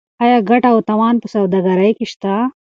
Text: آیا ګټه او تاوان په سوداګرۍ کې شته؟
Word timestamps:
آیا 0.23 0.37
ګټه 0.49 0.67
او 0.73 0.79
تاوان 0.87 1.15
په 1.21 1.27
سوداګرۍ 1.33 1.91
کې 1.97 2.05
شته؟ 2.11 2.33